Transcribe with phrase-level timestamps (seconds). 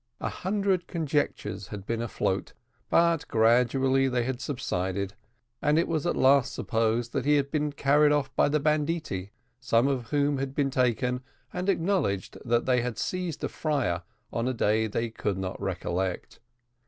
[0.19, 2.53] A hundred conjectures had been afloat,
[2.89, 5.13] but gradually they had subsided,
[5.61, 9.31] and it was at last supposed that he had been carried off by the banditti,
[9.59, 11.21] some of whom had been taken,
[11.53, 14.01] and acknowledged that they had seized a friar
[14.33, 16.39] on a day which they could not recollect.